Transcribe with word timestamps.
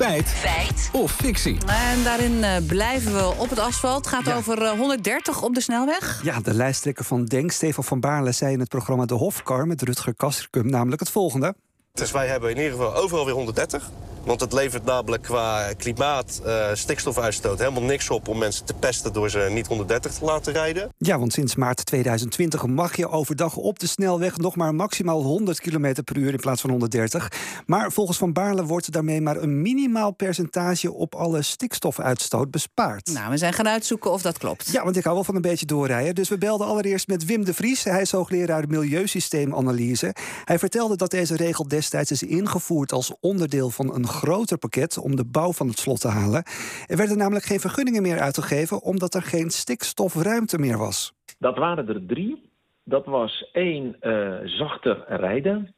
Feit. 0.00 0.28
Feit. 0.28 0.90
Of 0.92 1.12
fictie. 1.12 1.56
En 1.66 2.02
daarin 2.02 2.44
eh, 2.44 2.56
blijven 2.66 3.14
we 3.14 3.34
op 3.38 3.50
het 3.50 3.58
asfalt. 3.58 4.04
Het 4.04 4.14
gaat 4.14 4.32
over 4.32 4.62
uh, 4.62 4.70
130 4.70 5.42
op 5.42 5.54
de 5.54 5.60
snelweg. 5.60 6.20
Ja, 6.22 6.40
de 6.40 6.54
lijsttrekker 6.54 7.04
van 7.04 7.24
Denk, 7.24 7.50
Stefan 7.50 7.84
van 7.84 8.00
Baarle, 8.00 8.32
zei 8.32 8.52
in 8.52 8.60
het 8.60 8.68
programma 8.68 9.04
De 9.04 9.14
Hofkar 9.14 9.66
met 9.66 9.82
Rutger 9.82 10.14
Kastrikum 10.14 10.70
namelijk 10.70 11.00
het 11.00 11.10
volgende. 11.10 11.54
Dus 11.92 12.10
wij 12.10 12.26
hebben 12.26 12.50
in 12.50 12.56
ieder 12.56 12.72
geval 12.72 12.94
overal 12.94 13.24
weer 13.24 13.34
130. 13.34 13.90
Want 14.24 14.40
het 14.40 14.52
levert 14.52 14.84
namelijk 14.84 15.22
qua 15.22 15.72
klimaat, 15.76 16.40
uh, 16.46 16.66
stikstofuitstoot 16.72 17.58
helemaal 17.58 17.82
niks 17.82 18.10
op... 18.10 18.28
om 18.28 18.38
mensen 18.38 18.64
te 18.64 18.74
pesten 18.74 19.12
door 19.12 19.30
ze 19.30 19.48
niet 19.50 19.66
130 19.66 20.12
te 20.12 20.24
laten 20.24 20.52
rijden. 20.52 20.88
Ja, 20.98 21.18
want 21.18 21.32
sinds 21.32 21.54
maart 21.54 21.86
2020 21.86 22.66
mag 22.66 22.96
je 22.96 23.08
overdag 23.08 23.56
op 23.56 23.78
de 23.78 23.86
snelweg... 23.86 24.36
nog 24.36 24.56
maar 24.56 24.74
maximaal 24.74 25.22
100 25.22 25.60
km 25.60 25.94
per 26.04 26.16
uur 26.16 26.32
in 26.32 26.40
plaats 26.40 26.60
van 26.60 26.70
130. 26.70 27.32
Maar 27.66 27.92
volgens 27.92 28.18
Van 28.18 28.32
Baarle 28.32 28.64
wordt 28.64 28.92
daarmee 28.92 29.20
maar 29.20 29.36
een 29.36 29.62
minimaal 29.62 30.10
percentage... 30.10 30.92
op 30.92 31.14
alle 31.14 31.42
stikstofuitstoot 31.42 32.50
bespaard. 32.50 33.10
Nou, 33.12 33.30
we 33.30 33.36
zijn 33.36 33.52
gaan 33.52 33.68
uitzoeken 33.68 34.12
of 34.12 34.22
dat 34.22 34.38
klopt. 34.38 34.70
Ja, 34.72 34.84
want 34.84 34.96
ik 34.96 35.04
hou 35.04 35.14
wel 35.14 35.24
van 35.24 35.34
een 35.34 35.40
beetje 35.40 35.66
doorrijden. 35.66 36.14
Dus 36.14 36.28
we 36.28 36.38
belden 36.38 36.66
allereerst 36.66 37.08
met 37.08 37.24
Wim 37.24 37.44
de 37.44 37.54
Vries. 37.54 37.84
Hij 37.84 38.00
is 38.00 38.12
hoogleraar 38.12 38.64
Milieusysteemanalyse. 38.68 40.14
Hij 40.44 40.58
vertelde 40.58 40.96
dat 40.96 41.10
deze 41.10 41.36
regel 41.36 41.68
destijds 41.68 41.89
is 41.92 42.22
ingevoerd 42.22 42.92
als 42.92 43.14
onderdeel 43.20 43.70
van 43.70 43.94
een 43.94 44.06
groter 44.06 44.58
pakket 44.58 44.98
om 44.98 45.16
de 45.16 45.24
bouw 45.24 45.52
van 45.52 45.68
het 45.68 45.78
slot 45.78 46.00
te 46.00 46.08
halen. 46.08 46.42
Er 46.86 46.96
werden 46.96 47.18
namelijk 47.18 47.44
geen 47.44 47.60
vergunningen 47.60 48.02
meer 48.02 48.20
uitgegeven 48.20 48.82
omdat 48.82 49.14
er 49.14 49.22
geen 49.22 49.50
stikstofruimte 49.50 50.58
meer 50.58 50.78
was. 50.78 51.12
Dat 51.38 51.58
waren 51.58 51.88
er 51.88 52.06
drie. 52.06 52.48
Dat 52.84 53.06
was 53.06 53.50
één 53.52 53.96
uh, 54.00 54.34
zachter 54.44 55.04
rijden. 55.08 55.74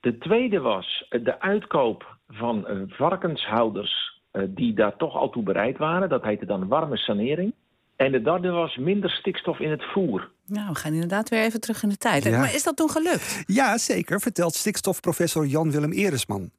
De 0.00 0.18
tweede 0.18 0.60
was 0.60 1.06
de 1.08 1.40
uitkoop 1.40 2.16
van 2.28 2.64
uh, 2.68 2.82
varkenshouders 2.86 4.22
die 4.48 4.74
daar 4.74 4.96
toch 4.96 5.14
al 5.14 5.30
toe 5.30 5.42
bereid 5.42 5.78
waren. 5.78 6.08
Dat 6.08 6.22
heette 6.22 6.46
dan 6.46 6.68
warme 6.68 6.96
sanering. 6.96 7.54
En 7.96 8.12
de 8.12 8.22
derde 8.22 8.50
was 8.50 8.76
minder 8.76 9.10
stikstof 9.10 9.58
in 9.58 9.70
het 9.70 9.84
voer. 9.84 10.30
Nou, 10.46 10.68
we 10.68 10.74
gaan 10.74 10.92
inderdaad 10.92 11.28
weer 11.28 11.42
even 11.42 11.60
terug 11.60 11.82
in 11.82 11.88
de 11.88 11.96
tijd. 11.96 12.24
Ja. 12.24 12.38
Maar 12.38 12.54
is 12.54 12.62
dat 12.62 12.76
toen 12.76 12.90
gelukt? 12.90 13.42
Ja, 13.46 13.78
zeker, 13.78 14.20
vertelt 14.20 14.54
stikstofprofessor 14.54 15.46
Jan-Willem 15.46 15.92
Eresman. 15.92 16.50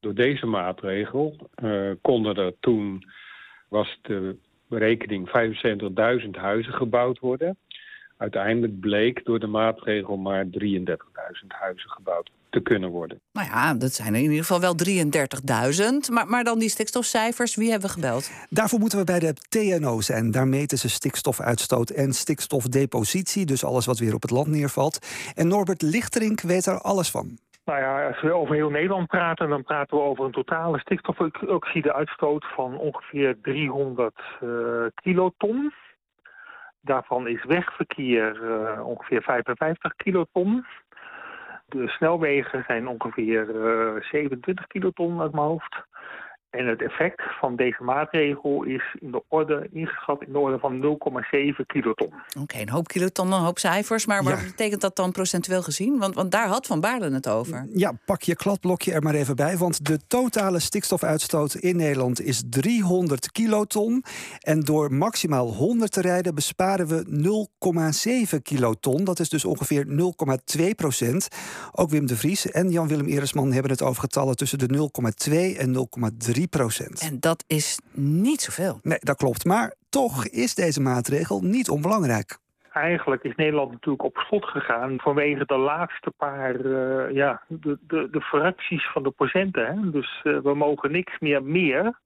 Door 0.00 0.14
deze 0.14 0.46
maatregel 0.46 1.50
uh, 1.62 1.90
konden 2.02 2.36
er 2.36 2.52
toen, 2.60 3.04
was 3.68 3.98
de 4.02 4.36
berekening 4.68 5.28
75.000 6.24 6.30
huizen 6.30 6.72
gebouwd 6.72 7.18
worden. 7.18 7.56
Uiteindelijk 8.18 8.80
bleek 8.80 9.24
door 9.24 9.38
de 9.38 9.46
maatregel 9.46 10.16
maar 10.16 10.44
33.000 10.44 10.50
huizen 11.46 11.90
gebouwd 11.90 12.30
te 12.50 12.60
kunnen 12.60 12.90
worden. 12.90 13.20
Nou 13.32 13.46
ja, 13.46 13.74
dat 13.74 13.92
zijn 13.92 14.14
er 14.14 14.20
in 14.20 14.30
ieder 14.30 14.44
geval 14.44 14.60
wel 14.60 14.74
33.000. 16.08 16.12
Maar, 16.12 16.26
maar 16.26 16.44
dan 16.44 16.58
die 16.58 16.68
stikstofcijfers, 16.68 17.56
wie 17.56 17.70
hebben 17.70 17.88
we 17.88 17.94
gebeld? 17.94 18.30
Daarvoor 18.50 18.78
moeten 18.78 18.98
we 18.98 19.04
bij 19.04 19.18
de 19.18 19.34
TNO 19.34 20.00
zijn. 20.00 20.30
Daar 20.30 20.48
meten 20.48 20.78
ze 20.78 20.88
stikstofuitstoot 20.88 21.90
en 21.90 22.12
stikstofdepositie. 22.12 23.46
Dus 23.46 23.64
alles 23.64 23.86
wat 23.86 23.98
weer 23.98 24.14
op 24.14 24.22
het 24.22 24.30
land 24.30 24.46
neervalt. 24.46 24.98
En 25.34 25.48
Norbert 25.48 25.82
Lichterink 25.82 26.40
weet 26.40 26.66
er 26.66 26.80
alles 26.80 27.10
van. 27.10 27.38
Nou 27.64 27.80
ja, 27.80 28.06
als 28.06 28.20
we 28.20 28.32
over 28.32 28.54
heel 28.54 28.70
Nederland 28.70 29.06
praten, 29.06 29.48
dan 29.48 29.62
praten 29.62 29.96
we 29.96 30.02
over 30.02 30.24
een 30.24 30.32
totale 30.32 30.78
stikstofoxide-uitstoot 30.78 32.44
van 32.54 32.78
ongeveer 32.78 33.36
300 33.42 34.14
uh, 34.42 34.50
kiloton. 34.94 35.72
Daarvan 36.80 37.28
is 37.28 37.44
wegverkeer 37.44 38.42
uh, 38.42 38.86
ongeveer 38.86 39.22
55 39.22 39.96
kiloton. 39.96 40.66
De 41.66 41.88
snelwegen 41.88 42.64
zijn 42.66 42.88
ongeveer 42.88 43.48
uh, 43.54 44.02
27 44.02 44.66
kiloton 44.66 45.20
uit 45.20 45.32
mijn 45.32 45.46
hoofd. 45.46 45.86
En 46.50 46.66
het 46.66 46.82
effect 46.82 47.22
van 47.40 47.56
deze 47.56 47.82
maatregel 47.82 48.62
is 48.62 48.96
in 49.00 49.10
de 49.10 49.22
orde 49.28 49.68
ingeschat 49.72 50.22
in 50.22 50.32
de 50.32 50.38
orde 50.38 50.58
van 50.58 50.82
0,7 50.82 51.66
kiloton. 51.66 52.06
Oké, 52.06 52.40
okay, 52.40 52.60
een 52.60 52.68
hoop 52.68 52.88
kiloton, 52.88 53.32
een 53.32 53.40
hoop 53.40 53.58
cijfers. 53.58 54.06
Maar 54.06 54.22
ja. 54.22 54.30
wat 54.30 54.44
betekent 54.44 54.80
dat 54.80 54.96
dan 54.96 55.12
procentueel 55.12 55.62
gezien? 55.62 55.98
Want, 55.98 56.14
want 56.14 56.30
daar 56.30 56.46
had 56.46 56.66
Van 56.66 56.80
Baarden 56.80 57.12
het 57.12 57.28
over. 57.28 57.66
Ja, 57.72 57.92
pak 58.04 58.22
je 58.22 58.36
kladblokje 58.36 58.92
er 58.92 59.02
maar 59.02 59.14
even 59.14 59.36
bij. 59.36 59.56
Want 59.56 59.86
de 59.86 59.98
totale 60.06 60.58
stikstofuitstoot 60.58 61.54
in 61.54 61.76
Nederland 61.76 62.20
is 62.20 62.42
300 62.50 63.32
kiloton. 63.32 64.04
En 64.38 64.60
door 64.60 64.92
maximaal 64.92 65.52
100 65.52 65.92
te 65.92 66.00
rijden 66.00 66.34
besparen 66.34 66.86
we 66.86 67.04
0,7 68.34 68.42
kiloton. 68.42 69.04
Dat 69.04 69.20
is 69.20 69.28
dus 69.28 69.44
ongeveer 69.44 69.86
0,2 70.58 70.64
procent. 70.76 71.28
Ook 71.72 71.90
Wim 71.90 72.06
de 72.06 72.16
Vries 72.16 72.50
en 72.50 72.70
Jan-Willem 72.70 73.06
Eresman 73.06 73.52
hebben 73.52 73.70
het 73.70 73.82
over 73.82 74.00
getallen 74.00 74.36
tussen 74.36 74.58
de 74.58 74.90
0,2 75.28 75.58
en 75.58 75.74
0,3 75.74 76.37
procent. 76.46 77.00
En 77.00 77.20
dat 77.20 77.44
is 77.46 77.80
niet 77.92 78.40
zoveel. 78.40 78.78
Nee, 78.82 78.98
dat 79.00 79.16
klopt. 79.16 79.44
Maar 79.44 79.74
toch 79.88 80.26
is 80.26 80.54
deze 80.54 80.80
maatregel 80.80 81.40
niet 81.40 81.68
onbelangrijk. 81.70 82.38
Eigenlijk 82.72 83.22
is 83.22 83.34
Nederland 83.36 83.70
natuurlijk 83.70 84.04
op 84.04 84.16
slot 84.16 84.44
gegaan 84.44 84.98
vanwege 84.98 85.44
de 85.46 85.56
laatste 85.56 86.12
paar, 86.16 86.60
uh, 86.60 87.14
ja, 87.14 87.42
de, 87.48 87.78
de, 87.86 88.08
de 88.10 88.20
fracties 88.20 88.90
van 88.92 89.02
de 89.02 89.10
procenten. 89.10 89.66
Hè? 89.66 89.90
Dus 89.90 90.20
uh, 90.24 90.40
we 90.40 90.54
mogen 90.54 90.92
niks 90.92 91.18
meer 91.18 91.42
meer. 91.42 91.98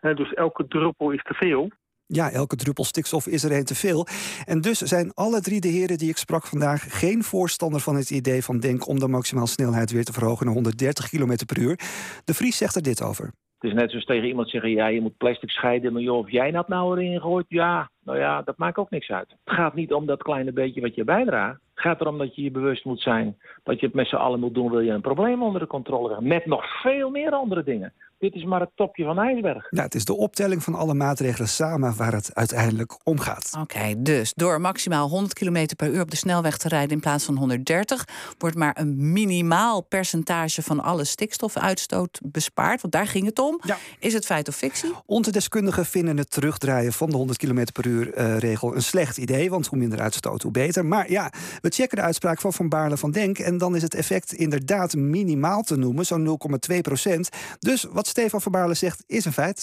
Uh, 0.00 0.16
dus 0.16 0.32
elke 0.34 0.66
druppel 0.68 1.10
is 1.10 1.22
te 1.22 1.34
veel. 1.34 1.70
Ja, 2.06 2.30
elke 2.30 2.56
druppel 2.56 2.84
stikstof 2.84 3.26
is 3.26 3.44
er 3.44 3.52
een 3.52 3.64
te 3.64 3.74
veel. 3.74 4.06
En 4.44 4.60
dus 4.60 4.78
zijn 4.78 5.14
alle 5.14 5.40
drie 5.40 5.60
de 5.60 5.68
heren 5.68 5.98
die 5.98 6.08
ik 6.08 6.16
sprak 6.16 6.46
vandaag 6.46 6.98
geen 6.98 7.22
voorstander 7.22 7.80
van 7.80 7.96
het 7.96 8.10
idee 8.10 8.44
van 8.44 8.60
Denk 8.60 8.88
om 8.88 8.98
de 8.98 9.08
maximaal 9.08 9.46
snelheid 9.46 9.90
weer 9.90 10.04
te 10.04 10.12
verhogen 10.12 10.44
naar 10.44 10.54
130 10.54 11.08
km 11.08 11.36
per 11.46 11.58
uur. 11.58 11.78
De 12.24 12.34
Vries 12.34 12.56
zegt 12.56 12.76
er 12.76 12.82
dit 12.82 13.02
over. 13.02 13.32
Het 13.64 13.72
is 13.72 13.78
net 13.78 13.90
zoals 13.90 14.04
tegen 14.04 14.28
iemand 14.28 14.50
zeggen, 14.50 14.70
ja, 14.70 14.86
je 14.86 15.00
moet 15.00 15.16
plastic 15.16 15.50
scheiden. 15.50 15.92
Maar 15.92 16.02
joh, 16.02 16.18
of 16.18 16.30
jij 16.30 16.50
dat 16.50 16.68
nou 16.68 16.98
erin 17.00 17.20
gooit, 17.20 17.44
ja, 17.48 17.90
nou 18.04 18.18
ja, 18.18 18.42
dat 18.42 18.56
maakt 18.56 18.76
ook 18.76 18.90
niks 18.90 19.10
uit. 19.10 19.28
Het 19.44 19.54
gaat 19.54 19.74
niet 19.74 19.92
om 19.92 20.06
dat 20.06 20.22
kleine 20.22 20.52
beetje 20.52 20.80
wat 20.80 20.94
je 20.94 21.04
bijdraagt. 21.04 21.60
Het 21.74 21.82
gaat 21.82 22.00
erom 22.00 22.18
dat 22.18 22.34
je 22.34 22.42
je 22.42 22.50
bewust 22.50 22.84
moet 22.84 23.00
zijn 23.00 23.36
dat 23.62 23.80
je 23.80 23.86
het 23.86 23.94
met 23.94 24.06
z'n 24.06 24.16
allen 24.16 24.40
moet 24.40 24.54
doen... 24.54 24.70
wil 24.70 24.80
je 24.80 24.90
een 24.90 25.00
probleem 25.00 25.42
onder 25.42 25.60
de 25.60 25.66
controle 25.66 26.08
hebben. 26.08 26.28
Met 26.28 26.46
nog 26.46 26.80
veel 26.80 27.10
meer 27.10 27.30
andere 27.30 27.64
dingen. 27.64 27.92
Dit 28.18 28.34
is 28.34 28.44
maar 28.44 28.60
het 28.60 28.70
topje 28.74 29.04
van 29.04 29.14
de 29.14 29.22
ijsberg. 29.22 29.70
Nou, 29.70 29.84
het 29.84 29.94
is 29.94 30.04
de 30.04 30.16
optelling 30.16 30.62
van 30.62 30.74
alle 30.74 30.94
maatregelen 30.94 31.48
samen 31.48 31.96
waar 31.96 32.12
het 32.12 32.34
uiteindelijk 32.34 32.98
om 33.02 33.20
gaat. 33.20 33.50
Oké, 33.52 33.62
okay, 33.62 33.94
dus 33.98 34.32
door 34.34 34.60
maximaal 34.60 35.08
100 35.08 35.34
km 35.34 35.66
per 35.76 35.90
uur 35.90 36.00
op 36.00 36.10
de 36.10 36.16
snelweg 36.16 36.56
te 36.56 36.68
rijden 36.68 36.90
in 36.90 37.00
plaats 37.00 37.24
van 37.24 37.36
130... 37.36 38.04
wordt 38.38 38.56
maar 38.56 38.76
een 38.78 39.12
minimaal 39.12 39.82
percentage 39.82 40.62
van 40.62 40.82
alle 40.82 41.04
stikstofuitstoot 41.04 42.20
bespaard. 42.24 42.80
Want 42.80 42.92
daar 42.92 43.06
ging 43.06 43.26
het 43.26 43.38
om. 43.38 43.60
Ja. 43.64 43.76
Is 43.98 44.12
het 44.12 44.26
feit 44.26 44.48
of 44.48 44.54
fictie? 44.54 44.92
Onze 45.06 45.32
deskundigen 45.32 45.86
vinden 45.86 46.16
het 46.16 46.30
terugdraaien 46.30 46.92
van 46.92 47.10
de 47.10 47.16
100 47.16 47.38
km 47.38 47.64
per 47.72 47.86
uur 47.86 47.93
regel 48.38 48.74
een 48.74 48.82
slecht 48.82 49.16
idee. 49.16 49.50
Want 49.50 49.66
hoe 49.66 49.78
minder 49.78 50.00
uitstoot, 50.00 50.42
hoe 50.42 50.52
beter. 50.52 50.86
Maar 50.86 51.10
ja, 51.10 51.32
we 51.60 51.70
checken 51.70 51.96
de 51.96 52.02
uitspraak 52.02 52.40
van 52.40 52.52
Van 52.52 52.68
Baarle 52.68 52.96
van 52.96 53.10
Denk... 53.10 53.38
en 53.38 53.58
dan 53.58 53.76
is 53.76 53.82
het 53.82 53.94
effect 53.94 54.32
inderdaad 54.32 54.94
minimaal 54.94 55.62
te 55.62 55.76
noemen, 55.76 56.06
zo'n 56.06 56.38
0,2 56.72 56.78
procent. 56.80 57.28
Dus 57.58 57.86
wat 57.92 58.06
Stefan 58.06 58.40
van 58.40 58.52
Baarle 58.52 58.74
zegt, 58.74 59.04
is 59.06 59.24
een 59.24 59.32
feit. 59.32 59.60